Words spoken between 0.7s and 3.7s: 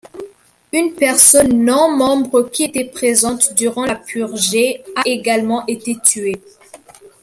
Une personne non-membre qui était présente